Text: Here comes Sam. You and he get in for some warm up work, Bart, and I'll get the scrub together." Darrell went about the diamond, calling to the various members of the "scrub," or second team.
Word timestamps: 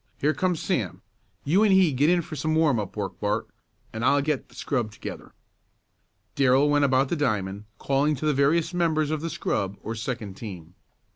Here 0.17 0.33
comes 0.33 0.59
Sam. 0.59 1.03
You 1.43 1.61
and 1.61 1.71
he 1.71 1.91
get 1.93 2.09
in 2.09 2.23
for 2.23 2.35
some 2.35 2.55
warm 2.55 2.79
up 2.79 2.97
work, 2.97 3.19
Bart, 3.19 3.47
and 3.93 4.03
I'll 4.03 4.19
get 4.23 4.49
the 4.49 4.55
scrub 4.55 4.91
together." 4.91 5.31
Darrell 6.33 6.71
went 6.71 6.83
about 6.85 7.09
the 7.09 7.15
diamond, 7.15 7.65
calling 7.77 8.15
to 8.15 8.25
the 8.25 8.33
various 8.33 8.73
members 8.73 9.11
of 9.11 9.21
the 9.21 9.29
"scrub," 9.29 9.77
or 9.83 9.93
second 9.93 10.37
team. 10.37 10.73